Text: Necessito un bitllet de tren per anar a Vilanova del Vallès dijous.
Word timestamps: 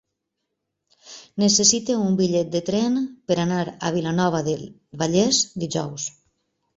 Necessito 1.41 1.97
un 2.05 2.15
bitllet 2.21 2.49
de 2.55 2.61
tren 2.69 2.95
per 3.31 3.37
anar 3.43 3.59
a 3.69 3.91
Vilanova 3.97 4.41
del 4.49 4.65
Vallès 5.03 5.43
dijous. 5.65 6.07